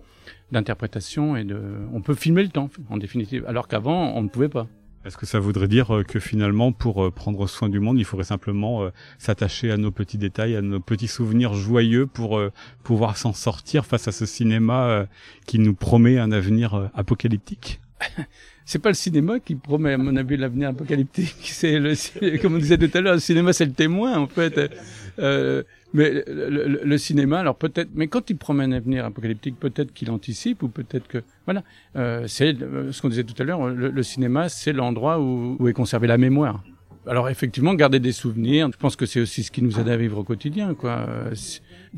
d'interprétations 0.51 1.35
et 1.35 1.43
de. 1.43 1.59
On 1.93 2.01
peut 2.01 2.15
filmer 2.15 2.43
le 2.43 2.49
temps, 2.49 2.69
en 2.89 2.97
définitive, 2.97 3.45
alors 3.47 3.67
qu'avant, 3.67 4.13
on 4.15 4.23
ne 4.23 4.29
pouvait 4.29 4.49
pas. 4.49 4.67
Est-ce 5.05 5.17
que 5.17 5.27
ça 5.27 5.39
voudrait 5.39 5.67
dire 5.67 6.01
que 6.07 6.19
finalement, 6.19 6.71
pour 6.71 7.13
prendre 7.13 7.45
soin 7.45 7.69
du 7.69 7.79
monde, 7.79 7.99
il 7.99 8.05
faudrait 8.05 8.23
simplement 8.23 8.89
s'attacher 9.19 9.69
à 9.69 9.77
nos 9.77 9.91
petits 9.91 10.17
détails, 10.17 10.55
à 10.55 10.63
nos 10.63 10.79
petits 10.79 11.07
souvenirs 11.07 11.53
joyeux 11.53 12.07
pour 12.07 12.41
pouvoir 12.83 13.15
s'en 13.15 13.31
sortir 13.31 13.85
face 13.85 14.07
à 14.07 14.11
ce 14.11 14.25
cinéma 14.25 15.05
qui 15.45 15.59
nous 15.59 15.75
promet 15.75 16.17
un 16.17 16.31
avenir 16.31 16.89
apocalyptique? 16.95 17.81
c'est 18.65 18.79
pas 18.79 18.89
le 18.89 18.95
cinéma 18.95 19.39
qui 19.39 19.55
promet, 19.55 19.93
à 19.93 19.97
mon 19.97 20.15
avis, 20.15 20.37
l'avenir 20.37 20.69
apocalyptique. 20.69 21.35
C'est 21.41 21.79
le, 21.79 22.37
comme 22.37 22.55
on 22.55 22.57
disait 22.57 22.77
tout 22.77 22.89
à 22.97 23.01
l'heure, 23.01 23.13
le 23.13 23.19
cinéma 23.19 23.53
c'est 23.53 23.65
le 23.65 23.71
témoin 23.71 24.17
en 24.17 24.27
fait. 24.27 24.71
Euh, 25.19 25.63
mais 25.93 26.25
le, 26.27 26.97
cinéma, 26.97 27.39
alors 27.39 27.55
peut-être, 27.55 27.89
mais 27.93 28.07
quand 28.07 28.29
il 28.29 28.37
promet 28.37 28.65
un 28.65 28.73
avenir 28.73 29.05
apocalyptique, 29.05 29.57
peut-être 29.57 29.93
qu'il 29.93 30.11
anticipe 30.11 30.61
ou 30.61 30.67
peut-être 30.67 31.07
que, 31.07 31.19
voilà, 31.45 31.63
euh, 31.95 32.27
c'est 32.27 32.53
ce 32.91 33.01
qu'on 33.01 33.07
disait 33.07 33.23
tout 33.23 33.41
à 33.41 33.45
l'heure. 33.45 33.69
Le, 33.69 34.03
cinéma, 34.03 34.49
c'est 34.49 34.73
l'endroit 34.73 35.21
où 35.21 35.67
est 35.69 35.73
conservée 35.73 36.07
la 36.07 36.17
mémoire. 36.17 36.61
Alors 37.07 37.29
effectivement, 37.29 37.73
garder 37.75 37.99
des 37.99 38.11
souvenirs, 38.11 38.69
je 38.71 38.77
pense 38.77 38.95
que 38.95 39.05
c'est 39.05 39.19
aussi 39.19 39.43
ce 39.43 39.51
qui 39.51 39.61
nous 39.61 39.79
aide 39.79 39.89
à 39.89 39.97
vivre 39.97 40.17
au 40.17 40.23
quotidien. 40.23 40.73
Quoi. 40.73 41.07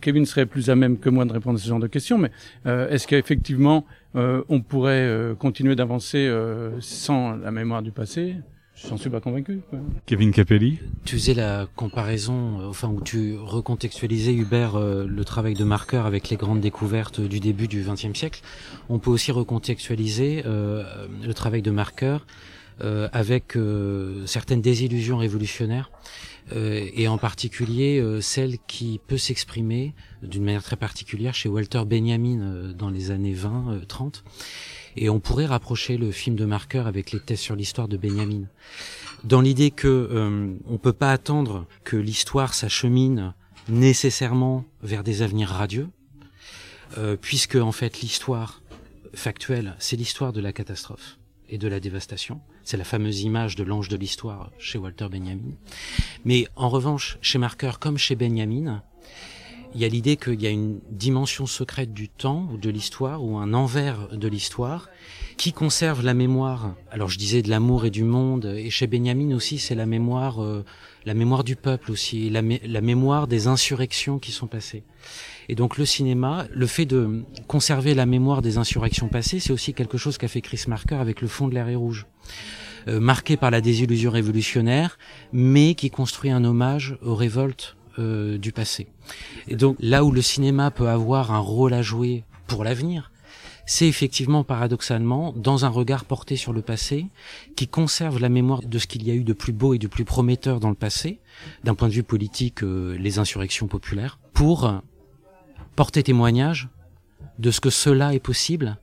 Kevin 0.02 0.26
serait 0.26 0.46
plus 0.46 0.70
à 0.70 0.76
même 0.76 0.98
que 0.98 1.10
moi 1.10 1.26
de 1.26 1.34
répondre 1.34 1.58
à 1.58 1.62
ce 1.62 1.68
genre 1.68 1.80
de 1.80 1.88
questions, 1.88 2.18
mais 2.18 2.32
euh, 2.66 2.90
est-ce 2.90 3.08
qu'effectivement 3.08 3.86
euh, 4.16 4.44
on 4.50 4.62
pourrait 4.62 5.06
euh, 5.06 5.36
continuer 5.36 5.76
d'avancer 5.76 6.28
euh, 6.28 6.80
sans 6.82 7.36
la 7.36 7.52
mémoire 7.52 7.82
du 7.82 7.92
passé? 7.92 8.36
Je 8.76 8.90
n'en 8.90 8.98
suis 8.98 9.10
pas 9.10 9.22
convaincu. 9.22 9.62
Quoi. 9.72 9.80
Kevin 10.06 10.32
Capelli? 10.32 10.78
Tu 11.04 11.16
faisais 11.16 11.34
la 11.34 11.68
comparaison, 11.76 12.60
enfin 12.70 12.90
où 12.90 13.02
tu 13.02 13.36
recontextualisais 13.36 14.36
Hubert 14.36 14.78
le 14.80 15.24
travail 15.26 15.56
de 15.56 15.64
marqueur 15.64 16.06
avec 16.06 16.30
les 16.30 16.38
grandes 16.38 16.62
découvertes 16.62 17.20
du 17.20 17.40
début 17.40 17.68
du 17.68 17.82
XXe 17.82 18.14
siècle. 18.14 18.42
On 18.88 19.00
peut 19.00 19.10
aussi 19.10 19.32
recontextualiser 19.32 20.44
le 20.46 21.34
travail 21.34 21.64
de 21.64 21.72
marqueur 21.72 22.22
euh, 22.22 22.57
avec 22.82 23.56
euh, 23.56 24.26
certaines 24.28 24.62
désillusions 24.62 25.18
révolutionnaires 25.18 25.92
euh, 26.52 26.88
et 26.94 27.08
en 27.08 27.18
particulier 27.18 28.04
celle 28.22 28.58
qui 28.68 29.00
peut 29.08 29.18
s'exprimer 29.18 29.94
d'une 30.22 30.44
manière 30.44 30.64
très 30.64 30.76
particulière 30.76 31.34
chez 31.34 31.50
Walter 31.50 31.84
Benjamin 31.86 32.74
dans 32.74 32.90
les 32.90 33.12
années 33.12 33.36
20-30. 33.36 34.24
Et 34.96 35.10
on 35.10 35.20
pourrait 35.20 35.46
rapprocher 35.46 35.98
le 35.98 36.12
film 36.12 36.36
de 36.36 36.46
Marker 36.46 36.84
avec 36.86 37.12
les 37.12 37.20
thèses 37.20 37.40
sur 37.40 37.56
l'histoire 37.56 37.88
de 37.88 37.98
Benjamin, 37.98 38.46
dans 39.24 39.42
l'idée 39.42 39.70
que 39.70 40.58
on 40.66 40.78
peut 40.80 40.94
pas 40.94 41.12
attendre 41.12 41.68
que 41.84 41.98
l'histoire 41.98 42.56
s'achemine 42.56 43.34
nécessairement 43.70 44.66
vers 44.82 45.04
des 45.04 45.22
avenirs 45.22 45.50
radieux, 45.50 45.90
puisque 47.22 47.58
en 47.58 47.72
fait 47.72 48.02
l'histoire 48.02 48.64
factuelle, 49.14 49.76
c'est 49.78 49.98
l'histoire 49.98 50.34
de 50.34 50.42
la 50.42 50.52
catastrophe 50.52 51.18
et 51.50 51.58
de 51.58 51.68
la 51.68 51.80
dévastation. 51.80 52.42
C'est 52.63 52.77
la 52.77 52.84
fameuse 52.84 53.22
image 53.22 53.56
de 53.56 53.63
l'ange 53.63 53.89
de 53.89 53.98
l'histoire 53.98 54.51
chez 54.58 54.77
Walter 54.77 55.08
Benjamin. 55.10 55.56
Mais 56.25 56.48
en 56.56 56.70
revanche, 56.70 57.18
chez 57.22 57.38
Marker 57.38 57.74
comme 57.80 57.98
chez 57.98 58.16
Benjamin, 58.16 58.84
il 59.75 59.82
y 59.82 59.86
a 59.86 59.88
l'idée 59.88 60.18
qu'il 60.18 60.42
y 60.42 60.48
a 60.48 60.50
une 60.50 60.80
dimension 60.89 61.46
secrète 61.46 61.94
du 61.94 62.10
temps 62.10 62.48
ou 62.51 62.58
de 62.58 62.70
l'histoire 62.70 63.24
ou 63.24 63.38
un 63.38 63.54
envers 63.54 64.08
de 64.10 64.27
l'histoire 64.27 64.89
qui 65.38 65.54
conserve 65.54 66.04
la 66.04 66.13
mémoire. 66.13 66.74
Alors 66.89 67.10
je 67.10 67.18
disais 67.18 67.42
de 67.42 67.50
l'amour 67.50 67.86
et 67.86 67.92
du 67.92 68.04
monde 68.04 68.46
et 68.46 68.70
chez 68.70 68.88
Benjamin 68.88 69.36
aussi 69.36 69.60
c'est 69.60 69.75
la 69.75 69.86
mémoire 69.86 70.42
euh, 70.42 70.66
la 71.08 71.14
mémoire 71.14 71.46
du 71.46 71.56
peuple 71.56 71.90
aussi, 71.90 72.30
la, 72.30 72.42
mémoire 72.82 73.28
des 73.28 73.48
insurrections 73.48 74.20
qui 74.20 74.34
sont 74.34 74.48
passées. 74.48 74.84
Et 75.48 75.56
donc 75.56 75.78
le 75.78 75.86
cinéma, 75.86 76.48
le 76.54 76.68
fait 76.68 76.86
de 76.86 77.24
conserver 77.48 77.96
la 77.96 78.06
mémoire 78.06 78.42
des 78.42 78.58
insurrections 78.58 79.08
passées, 79.08 79.40
c'est 79.40 79.54
aussi 79.54 79.74
quelque 79.74 79.98
chose 79.98 80.18
qu'a 80.18 80.28
fait 80.28 80.42
Chris 80.42 80.66
Marker 80.68 80.96
avec 80.96 81.22
le 81.22 81.30
fond 81.30 81.48
de 81.48 81.54
l'air 81.54 81.80
rouge. 81.80 82.08
Euh, 82.90 83.00
marqué 83.00 83.38
par 83.38 83.52
la 83.52 83.62
désillusion 83.62 84.12
révolutionnaire, 84.12 85.00
mais 85.32 85.76
qui 85.76 85.90
construit 85.90 86.30
un 86.30 86.44
hommage 86.44 86.98
aux 87.02 87.16
révoltes 87.16 87.78
euh, 88.00 88.38
du 88.38 88.52
passé. 88.52 88.88
Et 89.48 89.56
donc 89.56 89.78
là 89.80 90.04
où 90.04 90.12
le 90.12 90.22
cinéma 90.22 90.72
peut 90.72 90.90
avoir 90.90 91.32
un 91.32 91.40
rôle 91.40 91.74
à 91.74 91.82
jouer 91.82 92.26
pour 92.48 92.66
l'avenir, 92.66 93.12
c'est 93.68 93.88
effectivement 93.88 94.46
paradoxalement 94.46 95.34
dans 95.36 95.66
un 95.66 95.70
regard 95.70 96.06
porté 96.06 96.38
sur 96.38 96.54
le 96.54 96.62
passé 96.62 97.08
qui 97.58 97.68
conserve 97.68 98.18
la 98.18 98.30
mémoire 98.30 98.62
de 98.62 98.80
ce 98.80 98.88
qu'il 98.88 99.06
y 99.06 99.12
a 99.12 99.14
eu 99.14 99.26
de 99.26 99.34
plus 99.34 99.52
beau 99.52 99.74
et 99.74 99.78
de 99.78 99.88
plus 99.88 100.06
prometteur 100.06 100.62
dans 100.62 100.70
le 100.70 100.76
passé, 100.76 101.20
d'un 101.66 101.76
point 101.76 101.90
de 101.90 101.94
vue 101.94 102.04
politique, 102.04 102.64
euh, 102.64 102.98
les 102.98 103.20
insurrections 103.20 103.68
populaires, 103.68 104.20
pour 104.34 104.82
porter 105.76 106.02
témoignage 106.02 106.70
de 107.40 107.52
ce 107.52 107.60
que 107.60 107.70
cela 107.70 108.16
est 108.16 108.20
possible, 108.20 108.78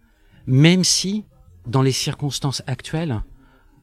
même 0.46 0.84
si, 0.84 1.24
dans 1.66 1.82
les 1.82 1.90
circonstances 1.90 2.62
actuelles, 2.66 3.22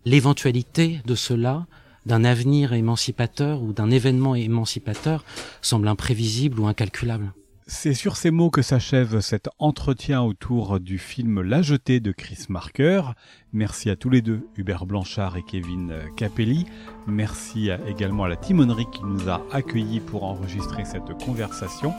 l'éventualité 0.06 1.02
de 1.06 1.16
cela, 1.16 1.66
d'un 2.06 2.24
avenir 2.24 2.74
émancipateur 2.74 3.64
ou 3.64 3.74
d'un 3.74 3.90
événement 3.90 4.36
émancipateur, 4.36 5.26
semble 5.62 5.88
imprévisible 5.88 6.60
ou 6.60 6.68
incalculable. 6.68 7.34
C'est 7.68 7.94
sur 7.94 8.18
ces 8.18 8.32
mots 8.32 8.50
que 8.50 8.62
s'achève 8.62 9.20
cet 9.20 9.48
entretien 9.60 10.22
autour 10.22 10.80
du 10.80 10.98
film 10.98 11.42
La 11.42 11.62
Jetée 11.62 12.00
de 12.00 12.12
Chris 12.12 12.46
Marker. 12.50 13.14
Merci 13.54 13.90
à 13.90 13.98
tous 13.98 14.10
les 14.10 14.22
deux, 14.22 14.48
Hubert 14.56 14.86
Blanchard 14.86 15.36
et 15.36 15.44
Kevin 15.44 15.94
Capelli. 16.16 16.66
Merci 17.06 17.70
également 17.86 18.24
à 18.24 18.30
la 18.30 18.38
timonerie 18.38 18.88
qui 18.94 19.04
nous 19.04 19.28
a 19.28 19.46
accueillis 19.52 20.00
pour 20.00 20.24
enregistrer 20.24 20.86
cette 20.86 21.14
conversation. 21.26 21.94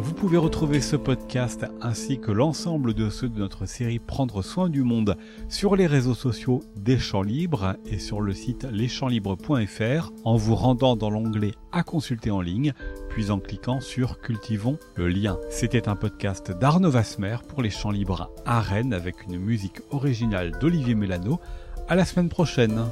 Vous 0.00 0.14
pouvez 0.14 0.36
retrouver 0.36 0.80
ce 0.80 0.94
podcast 0.94 1.66
ainsi 1.82 2.20
que 2.20 2.30
l'ensemble 2.30 2.94
de 2.94 3.10
ceux 3.10 3.28
de 3.28 3.40
notre 3.40 3.66
série 3.66 3.98
Prendre 3.98 4.42
soin 4.42 4.68
du 4.68 4.84
monde 4.84 5.16
sur 5.48 5.74
les 5.74 5.88
réseaux 5.88 6.14
sociaux 6.14 6.60
des 6.76 7.00
Champs 7.00 7.22
Libres 7.22 7.74
et 7.84 7.98
sur 7.98 8.20
le 8.20 8.32
site 8.32 8.64
leschampslibres.fr 8.70 10.12
en 10.22 10.36
vous 10.36 10.54
rendant 10.54 10.94
dans 10.94 11.10
l'onglet 11.10 11.50
à 11.72 11.82
consulter 11.82 12.30
en 12.30 12.40
ligne, 12.40 12.74
puis 13.08 13.32
en 13.32 13.40
cliquant 13.40 13.80
sur 13.80 14.20
Cultivons 14.20 14.78
le 14.94 15.08
lien. 15.08 15.36
C'était 15.50 15.88
un 15.88 15.96
podcast 15.96 16.52
d'Arnaud 16.52 16.92
Vasmer 16.92 17.38
pour 17.48 17.60
les 17.60 17.70
Champs 17.70 17.90
Libres 17.90 18.30
à 18.46 18.60
Rennes 18.60 18.92
avec 18.92 19.24
une 19.24 19.38
musique 19.38 19.80
originale 19.90 20.52
d'Olivier 20.60 20.77
Mélano. 20.86 21.40
À 21.88 21.94
la 21.94 22.04
semaine 22.04 22.28
prochaine. 22.28 22.84